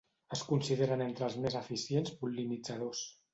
[0.35, 3.05] Es consideren entre els més eficients pol·linitzadors.